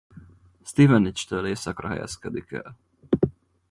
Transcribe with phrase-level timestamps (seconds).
[0.65, 2.75] Stevenage-től északra helyezkedik el.